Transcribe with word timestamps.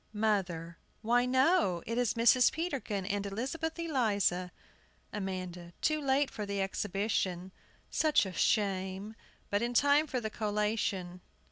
MOTHER. 0.13 0.79
Why, 1.03 1.27
no. 1.27 1.83
It 1.85 1.95
is 1.99 2.15
Mrs. 2.15 2.51
Peterkin 2.51 3.05
and 3.05 3.23
Elizabeth 3.23 3.77
Eliza! 3.77 4.51
AMANDA. 5.13 5.73
Too 5.79 6.01
late 6.01 6.31
for 6.31 6.43
the 6.43 6.59
exhibition. 6.59 7.51
Such 7.91 8.25
a 8.25 8.33
shame! 8.33 9.13
But 9.51 9.61
in 9.61 9.75
time 9.75 10.07
for 10.07 10.19
the 10.19 10.31
collation. 10.31 11.21